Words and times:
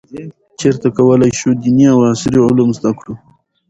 چیرته 0.59 0.87
کولای 0.97 1.31
شو 1.39 1.49
دیني 1.61 1.85
او 1.93 1.99
عصري 2.11 2.39
علوم 2.47 2.69
زده 2.77 2.91
کړو؟ 2.99 3.13